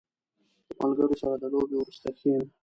•د 0.69 0.71
ملګرو 0.81 1.19
سره 1.21 1.35
د 1.41 1.43
لوبې 1.53 1.75
وروسته 1.79 2.07
کښېنه. 2.15 2.45